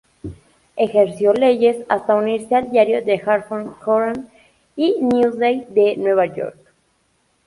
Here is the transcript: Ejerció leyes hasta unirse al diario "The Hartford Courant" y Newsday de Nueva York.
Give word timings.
Ejerció 0.77 1.31
leyes 1.33 1.85
hasta 1.87 2.15
unirse 2.15 2.55
al 2.55 2.71
diario 2.71 3.03
"The 3.03 3.21
Hartford 3.23 3.73
Courant" 3.85 4.29
y 4.75 4.97
Newsday 4.99 5.67
de 5.69 5.95
Nueva 5.95 6.25
York. 6.25 6.57